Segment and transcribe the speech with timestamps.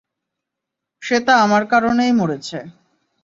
[1.01, 2.59] শ্বেতা আমার কারণেই মরেছে।